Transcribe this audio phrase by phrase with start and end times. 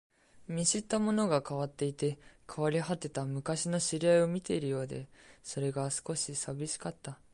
[0.47, 2.17] 見知ったものが変わっていて、
[2.51, 5.07] 変わり果てた昔の知り合いを見ているようで、
[5.43, 7.19] それが少し寂しかった